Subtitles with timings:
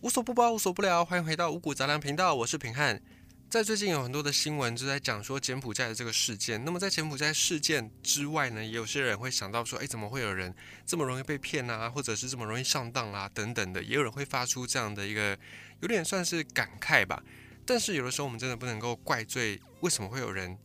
[0.00, 3.02] 无所不包，无所不聊，欢迎回到五谷杂粮频道，我是平汉。
[3.50, 6.64] 在最近有很多的新闻就在讲说柬埔寨的这个事件。
[6.64, 10.54] 那么在柬埔寨事件之外呢，也有些人会想到说，哎，怎么会有人
[10.86, 15.36] 这么容易被骗啊，或者是这么容易上当啊，等等的，也有人会发出这样的一个
[15.80, 17.20] 有点算是感慨吧。
[17.66, 20.56] 但是有的时候我们真的不能够怪罪为什么会有人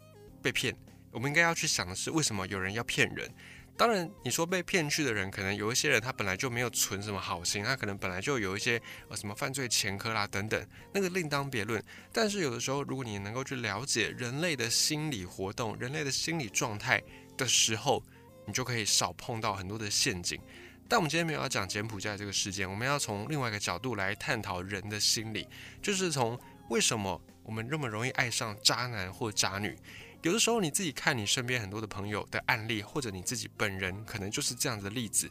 [0.44, 0.76] 被骗，
[1.10, 3.28] 我们应该要去想的是为什么有人要骗人。
[3.76, 8.80] 当然，你说被骗去的人，可能有一些人他本来就没有存什么好心，他可能本来就有一些
[9.10, 11.84] 呃什么犯罪前科啦等等，那个另当别论。
[12.12, 17.02] 但是有的时候，如果你能够去了解人类的心理活动、人类的心理状态
[17.36, 18.04] 的时候，
[18.46, 20.40] 你就可以少碰到很多的陷阱。
[20.88, 25.48] 但我们今天没有要讲柬埔寨这个事件，我们要从另外一个角度来探讨人的心理，
[25.82, 29.76] 就是从为什么我们那么容易爱上渣男或渣女。
[30.24, 35.30] 有的时候你自己看你身边很多的朋友的案例，或者你自己本人可能就是这样子的例子。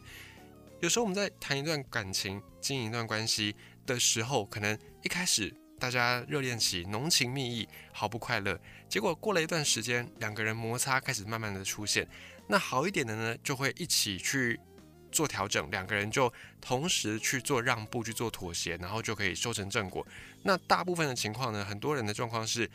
[0.81, 3.55] 有时候我们在谈一段感情、经营一段关系
[3.87, 8.59] 的时候，可能一开始大家热恋期浓情蜜意，毫不快乐。
[8.87, 12.07] 结果过了一段时间，两个人摩擦开始慢慢的出现。
[12.47, 14.59] 那好一点的呢，就会一起去
[15.11, 20.05] 做调整，两个人就同时去做让步、去做妥协，然后就可以收成正果。
[20.43, 22.69] 那大部分的情况呢，很多人的状况是，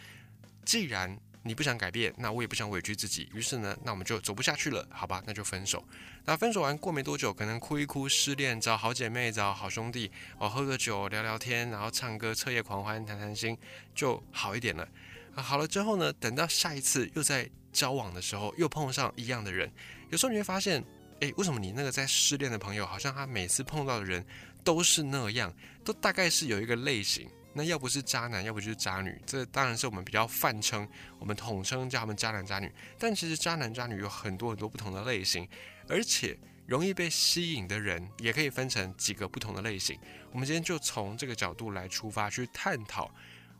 [0.65, 1.17] 既然
[1.49, 5.83] 你不想改变，那我也不想委屈自己，于是呢，那我们就走不下去了，好吧，那就分手。
[6.27, 13.57] 那分手完过没多久，可能哭一哭，失恋找好姐妹，找好兄弟，哦，喝个酒，聊聊天，然后唱歌，彻夜狂欢，谈谈心，
[13.95, 14.87] 就好一点了。
[15.35, 19.73] 啊，好了之后呢，等到下一次又在交往的时候，又碰上一样的人，
[20.11, 20.85] 有时候你会发现，
[21.21, 24.23] 诶，为什么你那个在失恋的朋友，好像他每次碰到的人
[24.63, 25.51] 都是那样，
[25.83, 27.27] 都大概是有一个类型。
[27.55, 32.73] 那要不是渣男，要不就是渣女，这当然是我们比较泛称，我们统称叫他们渣男渣女。
[32.99, 35.49] 但其实渣男渣女有很多很多不同的类型，
[35.89, 39.99] 而且容易被吸引的人也可以分成几个不同的类型。
[40.31, 43.13] 我们今天就从这个角度来出发，去探讨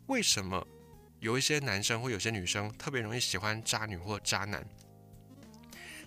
[0.07, 0.65] 为什么
[1.19, 4.65] 有一些男生或有些女生特别容易喜欢渣女或渣男。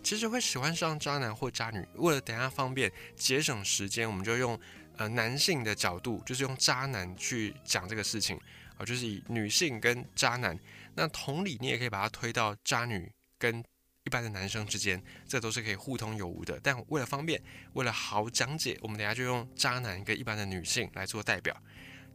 [0.01, 4.57] 其实会喜欢上渣男或渣女，为了等下方便节省时间，我们就用。
[5.01, 8.39] 呃，男性的角度就是用渣男去讲这个事情
[8.77, 10.55] 啊，就是以女性跟渣男。
[10.93, 13.63] 那同理，你也可以把它推到渣女跟
[14.03, 16.59] 一般的男生之间，这都是可以互通有无的。
[16.61, 17.41] 但为了方便，
[17.73, 21.59] 为了好讲解，我们等下就用渣男跟一般的女性来做代表。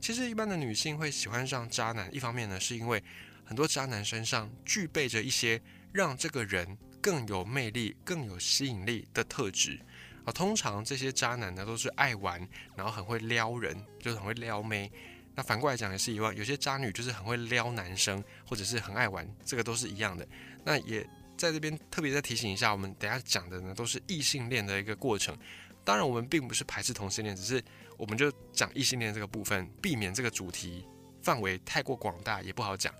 [0.00, 3.02] 其实，一般的女性会喜欢上渣男，一方面呢，是因为
[3.44, 5.60] 很多渣男身上具备着一些
[5.92, 9.80] 让这个人更有魅力、更有吸引力的特质。
[10.26, 14.90] 啊，通常这些渣男呢都是爱玩，然后很会撩人，就是很会撩妹。
[15.36, 20.26] 那反过来讲也是一样，有些渣女就是很会撩男生，或者是很爱玩，这个都是一样的。
[20.64, 21.06] 那也
[21.36, 25.36] 在这边特别再提醒一下，我们等下讲的呢都是异性恋的一个过程。
[25.84, 27.62] 当然，我们并不是排斥同性恋，只是
[27.96, 30.84] 我们就讲异性恋这个部分，避免这个主题
[31.22, 32.92] 范围太过广大也不好讲。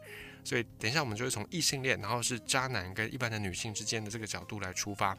[0.44, 5.16] 所以等一下我们就会从异性恋，然后是渣男跟一般的女性之间的这个角度来出发。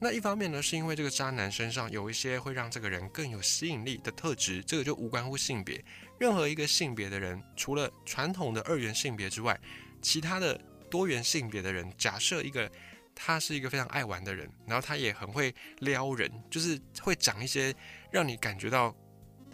[0.00, 5.84] 那一方面呢，是因为这个渣男身上有一些会让这个人更有吸引力的特质，这个就无关乎性别。
[6.20, 9.58] 任何一个性别的人，除了传统的二元性别之外，
[10.00, 10.56] 其他的
[10.88, 12.70] 多元性别的人，假设一个
[13.12, 17.74] 他是一个非常爱玩的人，然后他也很会撩人，就是会讲一些
[18.12, 18.94] 让你感觉到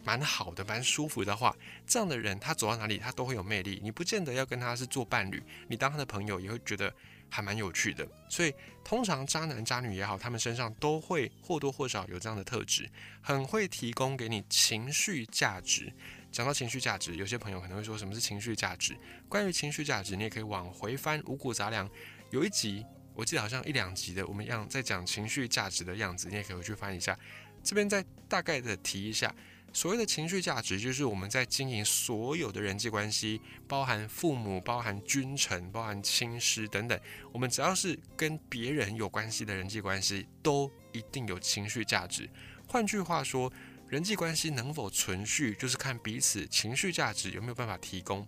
[0.04, 1.56] 蛮好的、蛮舒服的话，
[1.87, 3.81] 这样的人他走到哪里他都会有魅力。
[3.83, 6.94] 你不见得要跟他是做伴侣，你当他的朋友也会觉得。
[7.34, 12.89] 还蛮有趣的，所以通常渣男渣女也好，他们身上都会或多或少有这样的特质，
[13.21, 15.93] 很会提供给你情绪价值。
[16.31, 18.97] 讲到情绪价值，有些朋友可能会说什么是情绪价值？
[19.28, 21.91] 关于情绪价值，你也可以往回翻五谷杂粮，
[22.31, 27.19] 有一集我记得好像一两集的，我们一样在讲情绪价值的样子，你也可以回去翻一下。
[27.65, 29.34] 这边再大概的提一下。
[29.75, 36.99] 所谓的情绪价值，就是我们在经营所有的人际关系，包含父母、包含君臣、包含亲师等等，
[37.33, 42.31] 我们只要是跟别人有关系的人际关系，都一定有情绪价值。
[42.69, 43.53] 换句话说，
[43.89, 48.25] 人际关系能否存续，就是看彼此情绪价值有没有办法提供。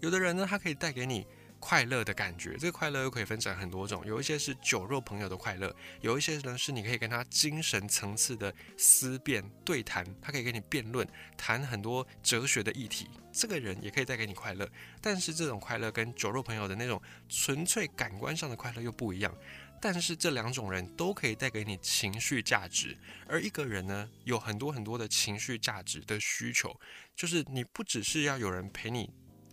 [0.00, 1.26] 有的人呢，他可以带给你。
[1.66, 11.08] 快乐的感觉，这个快乐又可以分成很多种，有一些是酒肉朋友的快乐，有一些呢是你可以跟他精神层次的思辨对谈，他可以跟你辩论，
[11.38, 14.68] 谈很多哲学的议题，这个人也可以带给你快乐。
[15.00, 17.00] 但是这种快乐跟酒肉朋友的那种
[17.30, 19.34] 纯粹感官上的快乐又不一样。
[19.80, 22.94] 但是这两种人都可以带给你情绪价值，
[23.26, 26.78] 而一个人呢，有很多很多的情绪价值的需求，
[27.16, 29.08] 就是你不只是要有人陪你。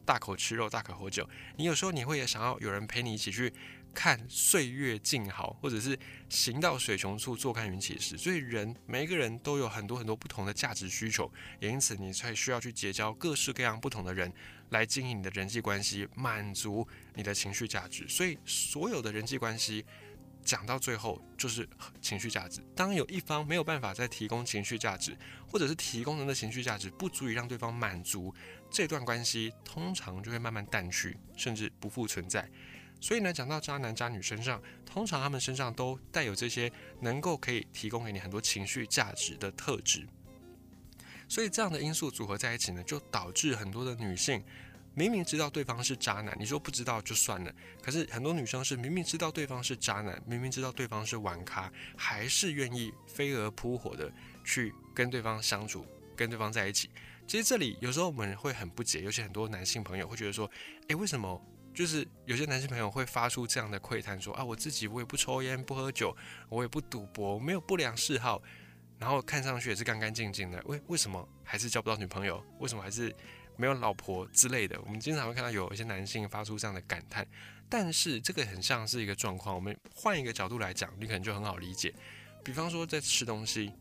[0.05, 1.27] 大口吃肉，大口喝酒。
[1.57, 3.51] 你有时候你会也想要有人陪你一起去
[3.93, 5.97] 看岁月静好，或者是
[6.29, 8.17] 行到水穷处，坐看云起时。
[8.17, 14.31] 所以人每一个人都有很多很多不同的价值需求，也因此你才需要去结交各式各样不同的人，
[14.69, 18.07] 来经营你的人际关系，满足你的情绪价值。
[18.07, 19.85] 所以所有的人际关系
[20.43, 21.67] 讲到最后就是
[22.01, 22.61] 情绪价值。
[22.75, 25.17] 当有一方没有办法再提供情绪价值，
[25.47, 28.33] 或者是提供人的情绪价值不足以让对方满足，
[28.69, 32.49] 这段关系通常就会慢慢淡去，甚至不复存在。
[32.99, 40.07] 所以呢，讲到渣男渣女身上，通常他们身上都带有这些能够可以提供给你很多情绪价值的特质。
[41.27, 44.43] 所以这样的因素组合在一起呢，就导致很多的女性
[44.93, 54.11] 明明知道对方是渣男，你说不知道就算了，可是很多女生是明明知道对方是渣男，明明知道对方是玩咖，还是愿意飞蛾扑火的
[54.43, 55.85] 去跟对方相处，
[56.15, 56.89] 跟对方在一起。
[57.25, 60.49] 其实这里有时候我们会很不解，尤其很多男性朋友会觉得说，
[60.87, 61.41] 诶，为什么？
[61.73, 66.13] 就是有些男性朋友会发出这样的喟叹，说啊，我自己我也不抽烟不喝酒，
[66.49, 68.43] 我也不赌博，没有不良嗜好，
[68.99, 72.43] 然后看上去也是干干净净的，为为什么还是交不到女朋友？
[72.59, 73.15] 为什么还是
[73.57, 74.79] 没有老婆之类的？
[74.81, 77.27] 我们经常会看到有一些男性发出这样的感叹，
[77.69, 79.53] 但是这个很像是一个状况。
[79.53, 81.93] 我们换一个角度来讲，你可能就很好理解。
[82.43, 83.71] 比方说在吃东西，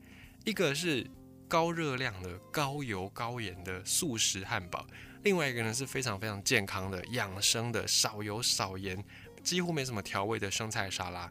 [0.44, 1.06] 一个是
[1.48, 4.86] 高热量的、高油高盐的素食汉堡。
[5.22, 9.02] 另外一个呢是非常非常健康的、养生的、少油少盐、
[9.42, 11.30] 几乎没什么调味的生菜沙拉。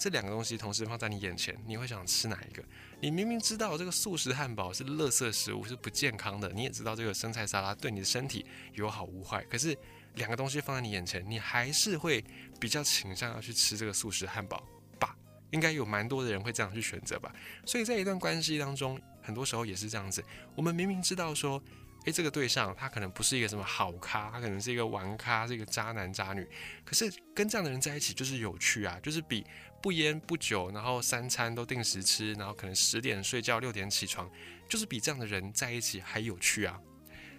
[0.00, 2.64] 这两个东西同时放在你眼前，你会想吃哪一个？
[3.02, 9.76] 你明明知道这个素食汉堡是垃圾食物，是不健康的，你也知道这个生菜沙拉对你的身体有好无坏，可是
[10.14, 12.24] 两个东西放在你眼前，你还是会
[12.58, 14.66] 比较倾向要去吃这个素食汉堡
[14.98, 15.14] 吧？
[15.50, 17.30] 应该有蛮多的人会这样去选择吧？
[17.66, 20.24] 所以在一段关系当中，很多时候也是这样子。
[20.56, 21.62] 我们明明知道说。
[22.06, 26.48] 诶，这个对象他可能不是一个什么好咖，他可能是一个玩咖，是一个渣男渣女。
[26.84, 29.44] 可是跟这样的人在一起就是有趣啊，就是比
[29.82, 34.30] 不烟不酒，然后三餐都定时吃，然后可能十点睡觉六点起床，
[34.68, 36.80] 就是比这样的人在一起还有趣啊。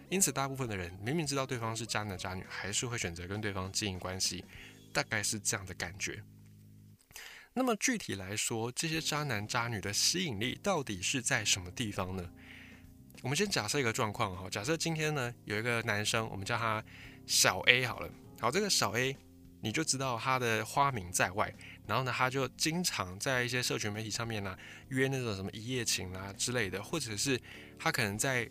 [0.09, 4.43] 因此，大部分的人明明知道对方是渣男渣女，还是会选择跟对方经营关系，
[4.93, 6.21] 大概是这样的感觉。
[7.53, 12.29] 那么具体来说，这些渣男渣女的吸引力到底是在什么地方呢？
[13.21, 16.83] 我们先假设一个状况哈，假设今天呢有一个男生，我们叫他
[17.25, 18.09] 小 A 好了。
[18.39, 19.15] 好，这个小 A
[19.61, 21.53] 你就知道他的花名在外，
[21.85, 24.57] 然后呢他就经常在一些社群媒体上面呢
[24.89, 27.39] 约那种什么一夜情啊之类的，或者是
[27.77, 28.49] 他可能在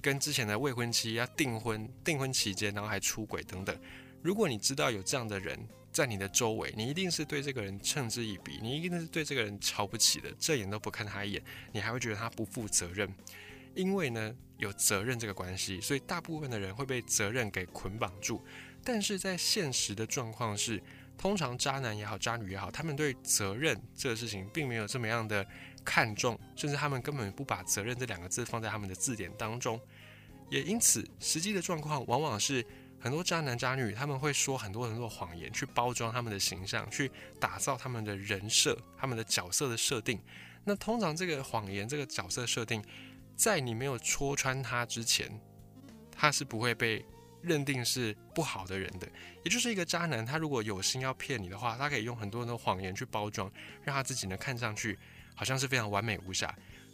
[0.00, 3.78] 跟之前的未婚妻要订婚，订婚期间然后还出轨等等。
[4.22, 5.58] 如果你知道有这样的人
[5.92, 11.42] 在你的周围，你一定是对这个人嗤之以鼻，你一定是对这个人瞧不起的，这眼都不看他一眼，
[11.72, 13.12] 你还会觉得他不负责任。
[13.76, 18.44] 因为呢有责任这个关系，所以大部分的人会被责任给捆绑住。
[18.82, 20.82] 但是在现实的状况是，
[21.18, 25.44] 通常渣男也好，渣女也好，他们对责任这个事情并没有这么样的
[25.84, 29.80] 看重，甚至他们根本不把责任这两个字放在他们的字典当中。
[30.48, 32.64] 也因此，实际的状况往往是
[33.00, 40.20] 很多渣男渣女他们会说很多很多谎言，去包装他们的形象，去打造他们的人设、他们的角色的设定。
[40.64, 42.82] 那通常这个谎言、这个角色设定。
[43.36, 45.30] 在你没有戳穿他之前，
[46.10, 47.04] 他是不会被
[47.42, 49.06] 认定是不好的人的。
[49.44, 53.52] 也就是一个渣男，他如果有心要骗你的话，他可以用很多的谎言去包装，
[53.84, 54.98] 让他自己呢看上去
[55.34, 56.52] 好像是非常完美无瑕。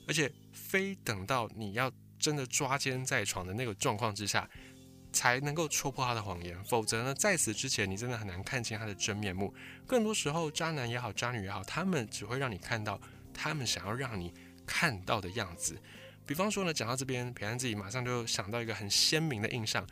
[0.09, 4.50] 而且非等到你要真的抓奸在床的那个状况之下，
[5.12, 6.62] 才能够戳破他的谎言。
[6.64, 9.55] 否则呢，在此之前，你真的很难看清他的真面目。
[9.87, 13.00] 更多时候，渣男也好，渣女也好，他们只会让你看到
[13.33, 14.35] 他们想要让你
[14.66, 15.81] 看到的样子。
[16.25, 19.87] 比方说呢，讲到这边，平安自己马上就想到一个很鲜明的印象，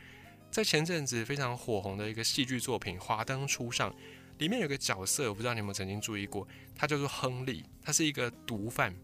[0.51, 3.91] 在前阵子非常火红的一个戏剧作品《华灯初上》
[4.39, 8.95] 里面有个角色，我不知道你有没有曾经注意过，他叫做亨利，他是一个毒贩。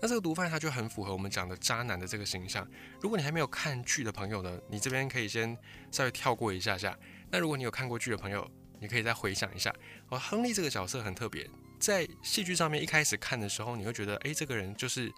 [0.00, 2.66] 那这个毒贩他就很符合我们讲的渣男的这个形象。
[3.00, 5.56] 如果你还没有看剧的朋友呢，你这边可以先
[5.90, 6.96] 稍微跳过一下下。
[7.30, 8.48] 那如果你有看过剧的朋友，
[8.80, 9.74] 你可以再回想一下。
[10.08, 11.48] 哦，亨利这个角色很特别，
[11.78, 15.12] 在戏剧上面一开始看的时候，你会觉得，诶，这个人就是。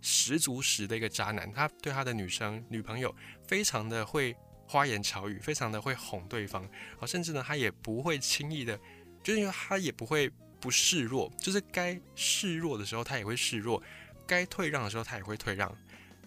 [0.00, 3.14] 十足十的一个渣男，他对他的女生女朋友
[3.46, 4.34] 非常的会
[4.66, 6.64] 花言巧语，非常的会哄对方，
[6.98, 8.78] 啊，甚至呢，他也不会轻易的，
[9.22, 10.30] 就是因为他也不会
[10.60, 13.82] 不示弱，就是该示弱的时候他也会示弱，
[14.26, 15.76] 该退让的时候他也会退让。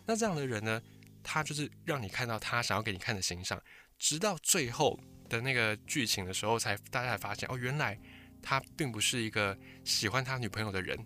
[0.06, 0.82] 那这样的人呢，
[1.24, 3.62] 他就是让你看到他想要给你看的形象，
[3.98, 5.00] 直到最后
[5.30, 7.98] 的那个剧情的时候，才大家才发现，哦，原来
[8.42, 10.98] 他并不是一个喜欢他女朋友的人。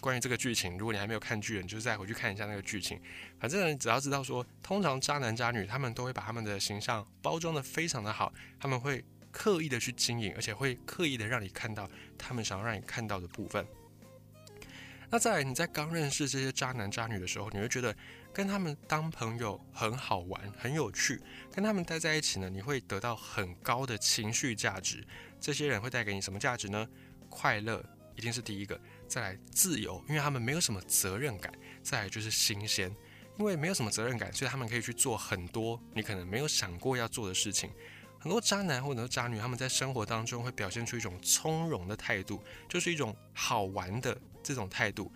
[0.00, 3.00] 关于这个剧情，如果你还没有看剧，你就再回去看一下那个剧情。
[3.38, 13.66] 反正你只要知道说，通常渣男渣女他们都会把他们的形象包装的非常的好，他们会刻意的去经营，而且会刻意的让你看到他们想要让你看到的部分。
[15.12, 17.92] 那在，你在刚认识这些渣男渣女的时候，你会觉得
[18.32, 21.20] 跟他们当朋友很好玩、很有趣，
[21.52, 25.04] 跟他们待在一起呢，你会得到很高的情绪价值。
[25.40, 26.88] 这些人会带给你什么价值呢？
[27.28, 27.84] 快乐
[28.14, 31.52] 一定是第一个，再来自由，因为他们没有什么责任感；
[31.82, 32.94] 再来就是新鲜，
[33.38, 37.68] 因为没有什么责任感，所以他们可以去做很多你可能没有想过要做的事情。
[38.20, 45.12] 很多渣男或者渣女，他们在生活当中会表现出一种从容的态度，就是一种好玩的这种态度。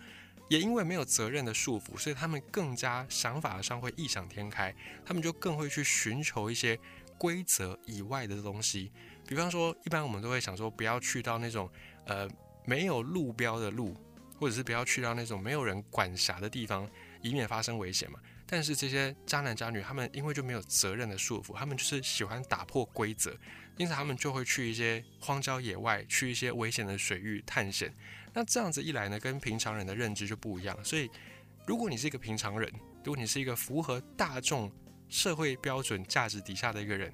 [0.49, 4.75] 也因为没有责任的束缚，所以他们更加想法上会异想天开，
[5.05, 6.77] 他们就更会去寻求一些
[7.17, 8.91] 规则以外的东西。
[9.25, 11.67] 比方说，一般我们都会想说，不要去到那种
[12.05, 12.29] 呃
[12.65, 13.95] 没有路标的路，
[14.39, 16.89] 或者是不要去到那种没有人管辖的地方，
[17.21, 18.19] 以免发生危险嘛。
[18.47, 23.35] 但是这些渣男渣女，他们因为就没有责任的束缚，他们就是喜欢打破规则，
[23.77, 27.91] 因此他们就会去一些荒郊野外，去一些危险的水域探险。
[28.33, 30.77] 那这样子一来呢，跟平常人的认知就不一样。
[30.83, 31.09] 所以，
[31.65, 32.71] 如果你是一个平常人，
[33.03, 34.71] 如果你是一个符合大众
[35.09, 37.11] 社会标准价值底下的一个人，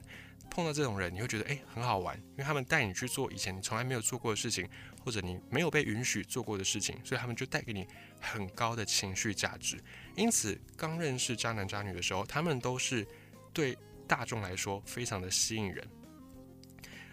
[0.50, 4.67] 碰到这种人，你会觉得诶很好玩，因为他们带你去做以前你从来没有做过的事情，
[5.03, 7.88] 或者你没有被允许做过的事情，所以他们就带给你
[8.20, 9.81] 很高的情绪价值。
[10.15, 13.05] 因此，刚认识渣男渣女的时候，他们都是
[13.53, 13.77] 对
[14.08, 15.88] 大众来说非常的吸引人。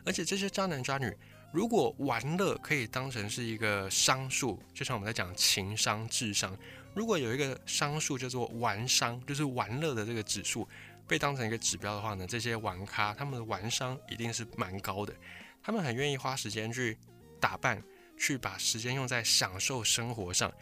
[0.05, 1.13] 而且这些渣男渣女，
[1.53, 6.57] 如果玩乐可以当成是一个商数，就像我们在讲情商、智商，
[6.95, 10.69] 如果有一个商数叫做玩商，就是玩乐的这个指数。
[11.07, 15.15] 被当成一个指标的话呢，这些玩咖他们的玩商一定是蛮高的，
[15.63, 16.99] 他们很愿意花时间去
[17.41, 17.83] 打扮，
[18.17, 20.53] 去把时间用在享受生活上。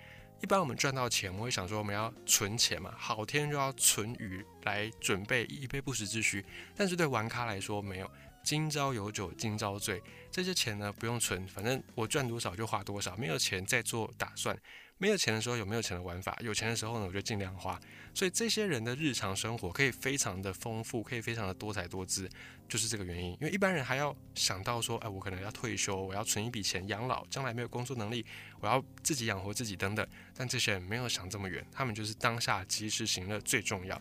[0.42, 6.44] 一般我们赚到钱，我会想说我们要存钱嘛，好天就要存余来准备以备不时之需。
[6.76, 8.10] 但是对玩咖来说，没有，
[8.44, 14.54] 今朝有酒今朝醉，这些钱呢不用存，反正我赚多少就花多少，没有钱再做打算。
[14.98, 17.78] 没有钱的时候有没有钱的玩法，有钱的时候呢，我就尽量花。
[18.14, 22.26] 所以这些人的日常生活可以非常的丰富，可以非常的多彩多姿，
[22.66, 23.32] 就是这个原因。
[23.32, 28.24] 因为一般人还要想到说，哎，我可能要退休，我要存一笔钱养老，将来没有工作能力，
[28.58, 30.06] 我要自己养活自己等等。
[30.34, 33.94] 但这些人没有想这么远，他们就是当下及时行乐最重要，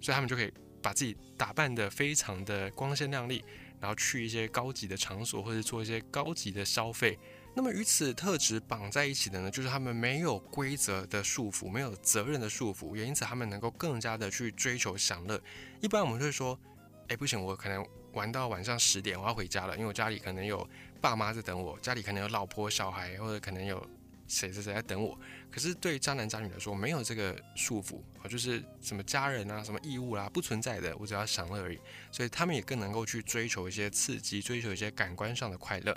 [0.00, 3.44] 所以他们就可以把自己打扮的非常的光鲜亮丽，
[3.78, 7.16] 然后去一些高级的场所或者做一些高级的消费。
[7.56, 15.40] 那么与此特质绑在一起的呢，就是他们没有规则的束缚，没有责任的束缚，也因此他们能够更加的去追求享乐。
[15.80, 16.58] 一般我们会说，
[17.06, 20.68] 哎，不行，我可能玩到晚上十点，我要回家了，因为我家里可能有
[21.00, 23.78] 爸妈在等我，家里可能有老婆小孩，或者可能有
[24.26, 25.16] 谁谁谁在等我。
[25.48, 31.78] 可是对渣男渣女来说，没有这个束缚啊，就是什么家人啊、什么义务啦，不存在的，我只要享乐而已。
[32.10, 35.96] 所以他们也更能够去追求一些刺激，追求一些感官上的快乐。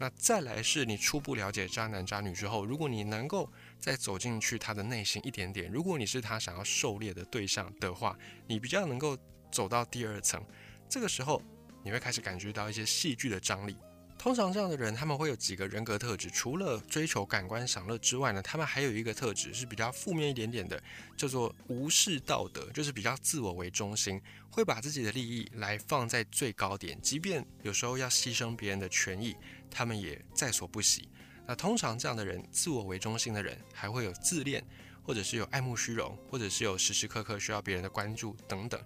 [0.00, 3.50] 那再来是你初步了解渣男渣女之后，如果你能够
[3.80, 9.18] 再走进去他的内心一点点，如果你是他想要狩猎的对象的话，你比较能够
[9.50, 10.40] 走到第二层，
[10.88, 11.42] 这个时候
[11.82, 13.76] 你会开始感觉到一些戏剧的张力。
[14.18, 16.28] 通常这样的人，他们会有几个人格特质。
[16.28, 20.82] 除了追求感官享乐之外呢，他们还有一个特质是比较负面一点点的，
[21.16, 29.36] 叫做无视道德，就是比较自我为中心，会把自己的利益来放在最高点，即便有时候要牺牲别人的权益，
[29.70, 31.08] 他们也在所不惜。
[31.46, 34.64] 那通常这样的人，自我为中心的人，还会有自恋，
[35.02, 38.80] 或者是有爱慕虚荣，或者是有时时刻刻需要别人的关注等等。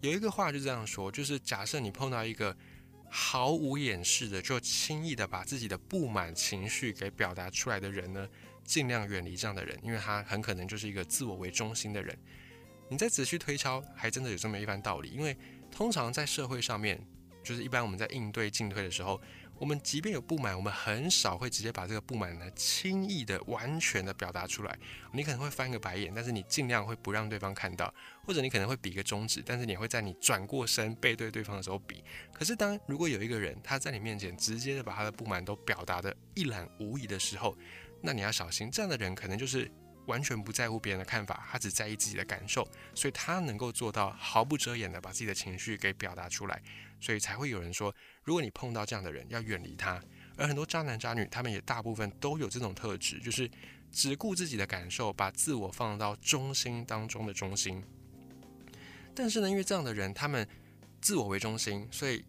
[0.00, 2.56] 有一个话就这样说，就是假设你碰到一个。
[3.14, 8.26] 毫无掩饰的就轻易的把自己的不满情绪给表达出来的人呢，
[8.64, 12.18] 尽量远离这样的人，因为他很可能就是一个自我为中心的人。
[12.88, 15.10] 你再仔细推敲，还真的有这么一番道理。
[15.10, 15.36] 因为
[15.70, 17.06] 通常在社会上面，
[17.44, 19.20] 就是一般我们在应对进退的时候。
[19.58, 24.76] 我们即便有不满，我们很少会直接把这个不满呢轻易的、完全的表达出来。
[25.12, 27.94] 你可能会翻个白眼，但是你尽量会不让对方看到，
[28.24, 32.02] 或者你可能会比个中指，但是你会在你转过身背对对方的时候比。
[32.32, 37.56] 可是当如果有一个人他在你面前直接的把他的不满都表达的一览无遗的时候，
[38.00, 39.70] 那你要小心，这样的人可能就是
[40.06, 42.66] 完全不在乎别人的看法，他只在意自己的感受，
[42.96, 46.60] 所以他能够做到毫不遮掩的把自己的情绪给表达出来。
[47.02, 50.00] 所以才会有人说，如果你碰到这样的人，要远离他。
[50.36, 53.50] 而很多渣男渣女，他们也大部分都有这种特质，就是
[53.90, 57.82] 只顾自己的感受，把自我放到中心当中的中心。
[59.14, 60.48] 但是呢，因为这样的人，他们
[61.00, 62.24] 自我为中心，所以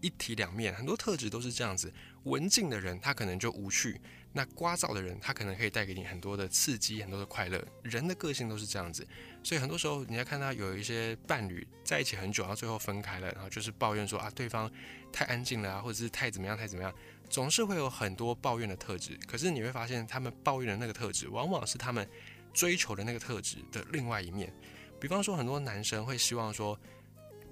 [0.00, 1.92] 一体两面，很多特质都是这样子。
[2.24, 3.94] 文静的人，他可能就无趣；
[4.32, 7.62] 那聒噪的人，他可能可以带给你很多的刺激，很多的快乐。
[7.82, 9.06] 人的个性都是这样子，
[9.42, 14.70] 所以很多时候你要看到有一些伴侣在一起很久，然后最后分开了，然后就是抱怨说啊，对方
[15.12, 16.92] 太安静了啊，或者是太怎么样太怎么样，
[17.28, 19.18] 总是会有很多抱怨的特质。
[19.26, 22.08] 可是你会发现，他们抱怨的那个特质，往往是他们
[22.52, 24.52] 追求的那个特质的另外一面。
[25.00, 26.78] 比方说，很多男生会希望说，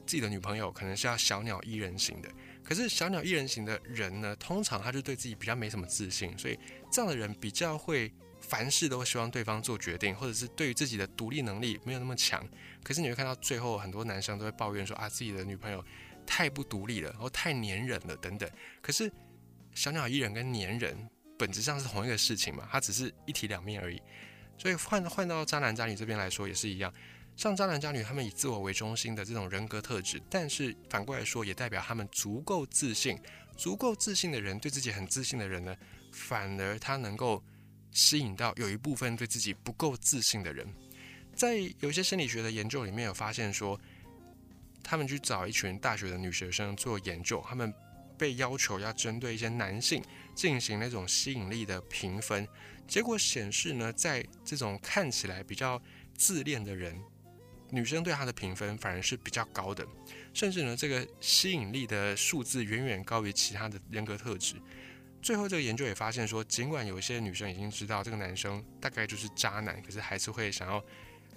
[0.06, 2.28] 自己的女朋友可能是要小鸟依人型的。
[2.72, 6.58] 可是小鸟依人型的人呢，通常他就对自己比较没什么自信，所以
[6.90, 8.10] 这样的人比较会
[8.40, 12.42] 凡事都希望对方做决定，或者是对于自己的独立能力没有那么强。
[12.82, 15.84] 可是你会看到最后，很多男生都会抱怨说啊，自己的女朋友
[16.26, 18.50] 太不独立了，然后太粘人了等等。
[18.80, 19.12] 可是
[19.74, 20.96] 小鸟依人跟粘人
[21.38, 24.00] 本质上是同一个事情嘛，它只是一体两面而已。
[24.56, 26.90] 所以换换到渣男渣女这边来说也是一样。
[27.36, 33.18] 像渣男渣女，他们以自我为中心的这种人格特质，但是反过来说，也代表他们足够自信。
[33.54, 35.76] 足够自信的人，对自己很自信的人呢，
[36.10, 37.42] 反而他能够
[37.90, 40.66] 吸引到有一部分对自己不够自信的人。
[41.34, 43.78] 在有些心理学的研究里面有发现说，
[44.82, 47.72] 他们去找一群大学的女学生做研究，他们
[48.16, 50.02] 被要求要针对一些男性
[50.34, 52.48] 进行那种吸引力的评分，
[52.88, 55.80] 结果显示呢，在这种看起来比较
[56.16, 56.98] 自恋的人。
[57.74, 59.82] 女生对他的评分反而是比较高的，
[60.34, 64.56] 甚至呢，这个吸引力的数字远远高于其他的人格特质。
[65.22, 70.84] 最后，这个研究也发现说，尽管有一些女生已经知道这个男生大概就是渣男，可是还是会想要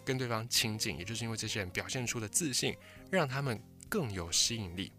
[0.04, 2.76] 跟对方亲近，也就是因为这些人表现出的自信，
[3.10, 4.92] 让他们更有吸引力。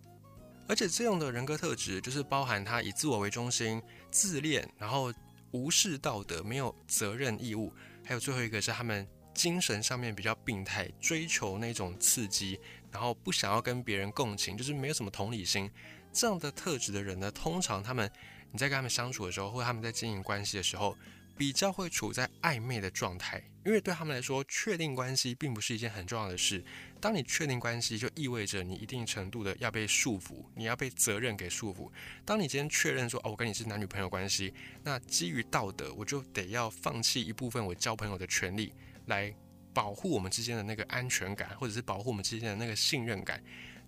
[0.66, 5.12] 而且，这样的人格特质就是包含他以自我为中心、自恋，然后
[5.50, 7.71] 无视道德、没有责任义务，
[8.02, 9.07] 还有最后一个是他们。
[9.37, 12.59] 精神上面比较病态，追求那种刺激，
[12.90, 15.71] 然后不想要跟别人共情，就是没有什么同理心。
[16.11, 18.11] 这样的特质的人呢，通常他们
[18.50, 20.97] 你在跟他们相处的时候，或者他们在经营关系的时候，
[21.37, 26.64] 比较会处在暧昧的状态，因为对他们来说，确定关系并不是一件很重要的事。
[26.99, 31.90] 当你确定关系，就意味着你一定程度的要被束缚，你要被责任给束缚。
[32.25, 38.73] 当你今天确认说，哦，我跟你是男女朋友关系，那基于道德，我就得要放弃一部分我交朋友的权利。
[39.06, 39.34] 来
[39.72, 43.42] 保护我们之间的那个安全感，或者是保护我们之间的那个信任感。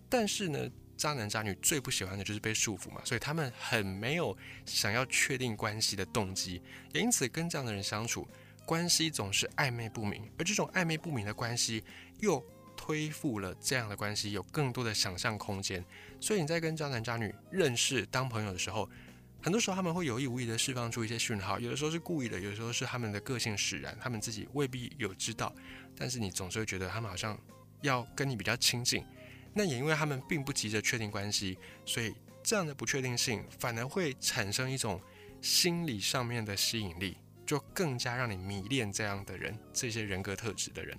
[0.08, 6.62] 但是呢，渣男渣女最不喜欢的就是被束缚嘛，所以他们很没有想要确定关系的动机，
[6.92, 8.26] 也因此跟这样的人相处，
[8.66, 10.30] 关系总是暧昧不明。
[10.38, 11.84] 而这种暧昧不明的关系，
[12.20, 12.44] 又
[12.76, 15.84] 推覆了这样的关系有更多的想象空间。
[16.20, 18.88] 所以你在跟渣男渣女认识当朋友的时候，
[19.40, 25.54] 很多时候他们会有意无意的释放出一些讯号，有的时候是故意的，有的时候是他们的个性使然，他们自己未必有知道，
[25.96, 27.38] 但是你总是会觉得他们好像
[27.82, 29.04] 要跟你比较亲近。
[29.54, 35.00] 那也因为他们并不急着确定关系，所以这样的不确定性反而会产生一种
[35.40, 40.96] 心理上面的吸引力，就更加让你迷恋这样的人，这些人格特质的人。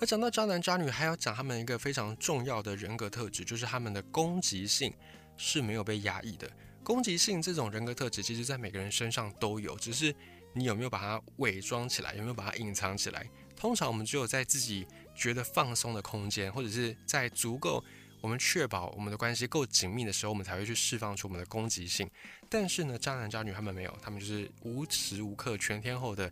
[0.00, 4.92] 而讲到渣男渣女，还要讲他们一个非常重要的人格特质，就是他们的攻击性
[5.36, 6.50] 是没有被压抑的。
[6.84, 10.14] 攻击性这种人格特质，其实在每个人身上都有，只是
[10.52, 13.26] 你有没有把它伪装起来，有没有把它隐藏起来。
[13.56, 17.82] 通常我们只有在自己觉得放松的空间，或者是在足够
[18.20, 22.08] 我们确保我们的关系够紧密的时候，我们才会去释放出我们的攻击性。
[22.50, 26.30] 但是呢，渣男渣女他们没有，他们就是无时无刻、全天候的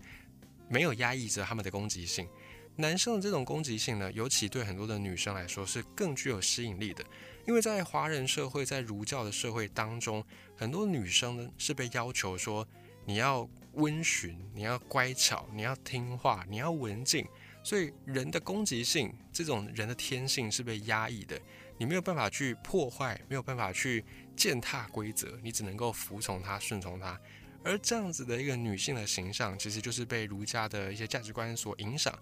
[0.68, 2.28] 没有压抑着他们的攻击性。
[2.76, 7.04] 男生的这种攻击性呢，尤其对很多的女生来说是更具有吸引力的。
[7.46, 10.24] 因为在华人社会，在儒教的社会当中，
[10.56, 12.66] 很多女生呢是被要求说
[13.04, 17.26] 你要温驯，你要乖巧，你要听话，你要文静。
[17.64, 21.40] 所以人的攻击性，这种人的天性是被压抑的，
[21.78, 24.04] 你没有办法去破坏，没有办法去
[24.34, 27.20] 践踏规则，你只能够服从他，顺从他。
[27.62, 32.12] 而这样子的一个女性的形象，其实就是被儒家的一些价值观所影响。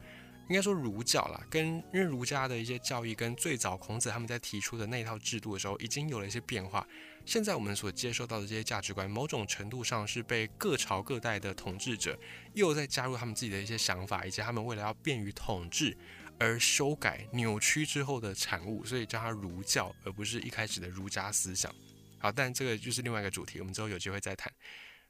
[0.51, 6.85] 应该说儒教啦，跟因为儒家的一些教义跟最早孔子他们在提出的那一套制度的时候，已经有了一些变化。
[7.25, 12.19] 现在我们所接受到的这些价值观，某种程度上是被各朝各代的统治者
[12.55, 15.97] 又在加入他们自己的一些想法，以及他们为了要便于统治
[16.37, 21.73] 而修改扭曲之后的产物，所以叫它儒教，而不是一开始的儒家思想。
[22.19, 24.53] 好，但这个就是另外一个主题，我们之后有机会再谈。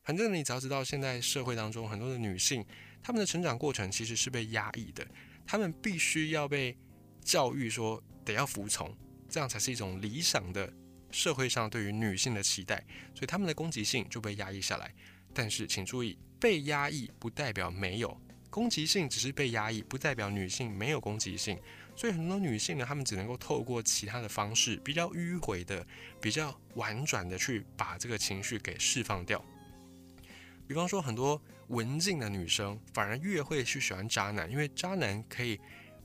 [0.03, 2.63] 反正你只要知道，现在社会当中很多的女性，
[3.03, 5.07] 她们的成长过程其实是被压抑的。
[5.47, 6.77] 他们必须要被
[7.23, 8.97] 教育说得要服从，
[9.29, 10.73] 这样才是一种理想的
[11.11, 14.95] 社会上对于女性的期待，所以他们的攻击性就被压抑下来。
[15.33, 21.59] 但是请注意，被压抑不代表没有，攻击性只是被压抑，不代表女性没有攻击性。
[21.97, 25.87] 所以很多女性呢，她们只能够透过其他的方式，比较迂回的、
[26.21, 29.45] 比较婉转的去把这个情绪给释放掉。
[30.71, 35.59] 比方说，很多文静的女生反而越会去喜欢渣男，因为渣男可以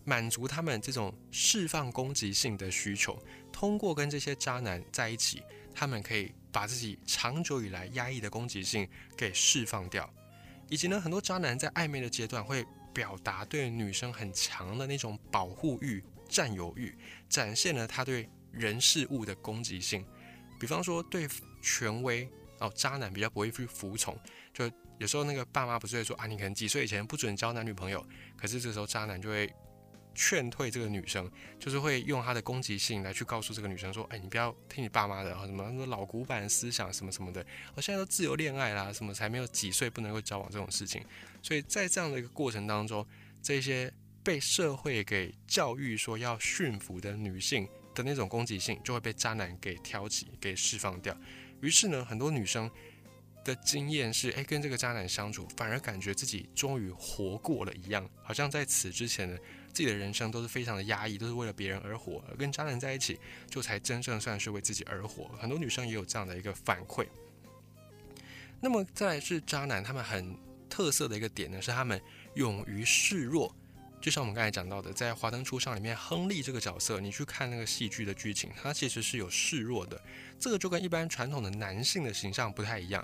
[0.03, 3.15] 满足他们这种释放攻击性的需求。
[3.51, 10.11] 通过跟这些渣男在一起，他们可以把自己长久以来压抑的攻击性给释放掉。
[10.67, 16.97] 以及呢，很多渣男在暧昧的阶段会表达对女生很强的那种保护欲、占有欲，
[17.29, 20.03] 展现了他对人事物的攻击性。
[20.59, 21.27] 比方说，对
[21.61, 22.27] 权威
[22.59, 24.17] 哦，渣男比较不会去服从。
[24.53, 28.05] 就有时候那个爸妈不是会说啊，你可能几岁以前不准交男女朋友，
[28.37, 29.51] 可是这时候渣男就会。
[30.17, 37.45] 劝退这个女生，就是会用他的攻击性来去告诉这个女生说：“哎，你不要听你爸妈的，什么什么老古板思想，什么什么的。
[37.73, 41.03] 我现在都自由恋爱啦，什么才没有几岁不能够交往这种事情。
[41.43, 43.05] 所以在这样的一个过程当中，
[43.41, 51.13] 这些被社会给教育说要驯服的女性的那种攻击性，就会被渣男给挑起，给释放掉。
[51.65, 52.69] 于是呢，很多女生
[53.43, 59.37] 的经验是：哎，跟这个渣男相处，反而感觉自己终于活过了一样，好像在此之前呢。”
[59.75, 65.27] 自己的人生都是非常的压抑，都是为了别人而活，而跟渣男在一起，就才真正算是为自己而活。
[65.37, 67.05] 很多女生也有这样的一个反馈。
[68.61, 70.33] 那么再来是渣男，他们很
[70.69, 72.01] 特色的一个点呢，是他们
[72.35, 73.53] 勇于示弱。
[74.05, 79.99] 就像我们刚才讲到的，在《华灯初上》里面，亨利这个角色，你去看那个戏剧的剧情，他其实是有示弱的。
[80.39, 83.03] 这个就跟一般传统的男性的形象不太一样。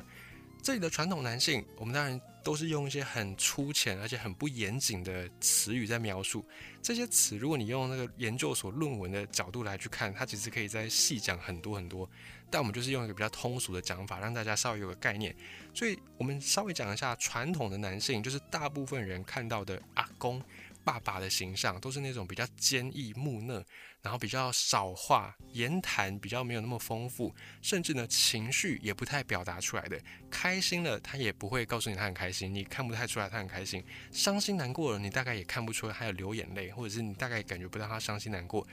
[0.62, 6.46] 这里的传统男性，我们当然都是用一些很粗浅而且很不严谨的词语在描述
[6.84, 7.36] 这些词。
[7.36, 12.08] 如果你用那个研究所论文的角度来去看，它其实可以再细讲很多很多。
[12.52, 15.36] 但我们就是用一个比较通俗的讲法，让大家稍微有个概念。
[15.74, 20.40] 所以我们稍微讲一下传统的男性，就是大部分人看到的阿公。
[20.84, 23.64] 爸爸的形象都是那种比较坚毅木讷，
[24.02, 30.00] 然后比较少话，言谈比较没有那么丰富，甚至呢情绪也不太表达出来的。
[30.30, 33.84] 开心了他也不会告诉你他很开心，你看不太出来他很开心。
[34.12, 38.68] 伤心难过了你大概也看不出来他有流眼泪，或者是你大概感觉不到他伤心难过。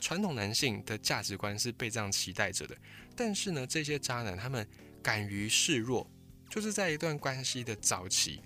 [0.00, 2.74] 传统男性的价值观是被这样期待着的，
[3.14, 4.66] 但是呢这些渣男他们
[5.02, 6.10] 敢于示弱，
[6.48, 8.40] 就是在一段关系的早期。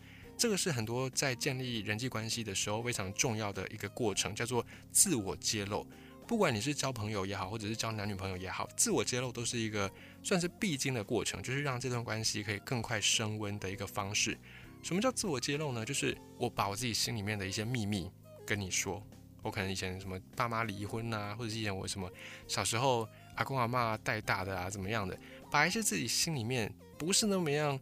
[0.44, 5.87] 这个是很多在建立人际关系的时候非常重要的一个过程，叫做自我揭露。
[6.26, 9.90] 不管你是交朋友也好，或者是交男女朋友也好，自我揭露都是一个
[10.22, 14.37] 算是必经的过程，就是让这段关系可以更快升温的一个方式。
[14.83, 15.83] 什么叫自我揭露呢？
[15.83, 18.11] 就是我把我自己心里面的一些秘密
[18.46, 19.02] 跟你说。
[19.40, 22.12] 我可能以前什么爸妈离婚啊，或者是以前我什么
[22.46, 25.18] 小时候阿公阿妈带大的啊，怎么样的，
[25.50, 27.80] 把一些自己心里面不是那么样。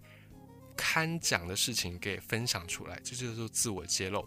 [0.76, 4.26] 堪讲的事情给分享出来，这就是自我揭露。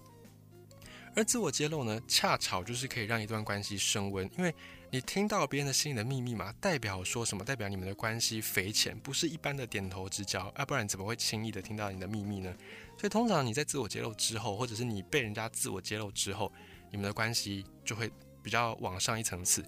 [1.15, 4.53] 而自我揭露呢，恰巧就是可以让一段关系升温，因为
[4.91, 7.41] 你听到别人的心里的秘密嘛，代表说什么？
[7.41, 12.53] 代表你们的关系匪浅，不是一般的点头之交，要不然怎么会轻易的听到你的秘密呢？
[12.97, 16.51] 所以通常你在自我揭露之后，或者是你被人家自我揭露之后，
[16.91, 18.11] 你们的关系就会
[18.43, 19.63] 比较往上一层次。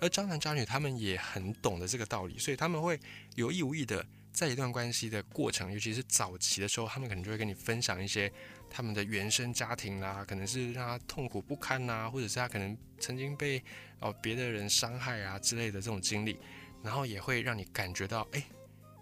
[0.00, 2.98] 而渣男渣女他们也很懂得这个道理，所以他们会
[3.34, 4.06] 有意无意的。
[4.32, 8.32] 在一段关系的过程，尤其是早期的时候，他们可能就会跟你分享一些
[8.70, 13.62] 他们的原生家庭啦，可能是让他痛苦不堪呐，或者是他可能曾经被
[14.00, 16.38] 哦别的人伤害啊之类的这种经历，
[16.82, 18.42] 然后也会让你感觉到，哎，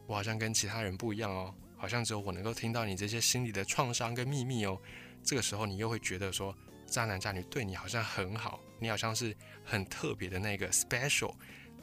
[0.06, 4.80] 我好像跟其他人不一样哦，好像只有我能够听到你这些心里的创伤跟秘密哦。
[5.22, 6.52] 这个时候你又会觉得说，
[6.86, 11.32] 渣男渣女对你好像很好，你好像是很特别的那个 special，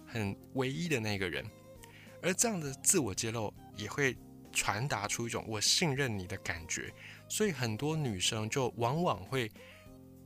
[0.06, 1.46] 很唯一的那个人。
[2.22, 4.16] 而这样的自我揭露也会
[4.52, 6.94] 传达出一种我信任你的感觉，
[7.30, 9.52] 所以很多女生就往往会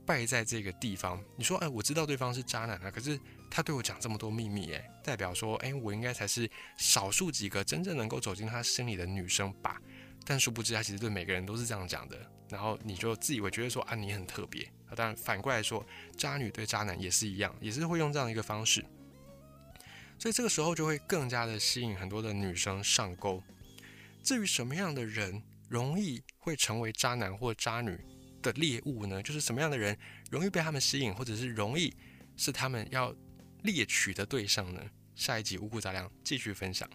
[0.06, 1.22] 败在这个地方。
[1.36, 3.18] 你说，哎，我知道对方是渣男啊，可是
[3.50, 9.80] 他对我讲这么多秘密，哎，代表说，哎，我应该才是少数几个真正能够走进他心里的女生吧？
[10.24, 12.16] 但殊不知，他其实对每个人都是这样讲的。
[12.48, 14.66] 然后你就自以为觉得说，啊，你很特别。
[14.94, 15.84] 当然，反过来说，
[16.16, 18.84] 渣女对渣男也是一样，也是会用这样的一个方式。
[20.22, 23.42] 所以这个时候就会更加的吸引很多的女生上钩。
[24.22, 27.98] 至于什么样的人容易会成为渣男或渣女
[28.40, 29.20] 的猎物呢？
[29.20, 29.98] 就是什么样的人
[30.30, 31.92] 容易被他们吸引，或者是容易
[32.36, 33.12] 是他们要
[33.64, 34.80] 猎取的对象呢？
[35.16, 36.88] 下一集五谷杂粮继续分享。